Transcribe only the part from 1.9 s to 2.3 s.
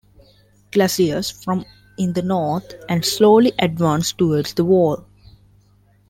in the